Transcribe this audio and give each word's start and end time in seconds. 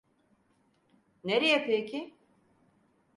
Nereye 1.23 1.63
peki? 1.65 2.15